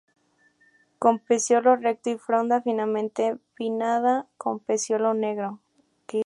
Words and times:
Con 0.97 1.19
peciolo 1.19 1.75
recto 1.75 2.09
y 2.09 2.17
fronda 2.17 2.63
finamente 2.63 3.37
pinnada 3.53 4.27
con 4.35 4.57
peciolo 4.59 5.13
negro. 5.13 5.61